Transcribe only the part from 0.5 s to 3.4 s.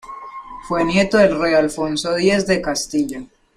Fue nieto del rey Alfonso X de Castilla.